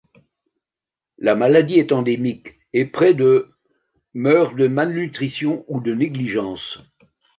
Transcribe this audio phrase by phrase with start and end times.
[1.19, 3.51] La maladie est endémique et près de
[4.15, 6.79] meurent de malnutrition ou de négligence.